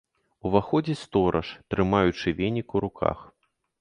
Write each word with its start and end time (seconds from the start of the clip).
Уваходзіць 0.49 0.95
стораж, 1.03 1.47
трымаючы 1.73 2.27
венік 2.41 2.67
у 2.81 2.83
руках. 2.87 3.19